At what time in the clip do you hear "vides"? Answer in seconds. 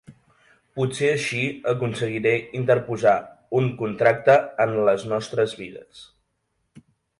5.63-6.05